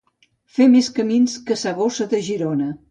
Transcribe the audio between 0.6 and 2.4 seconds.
més camins que sa gossa de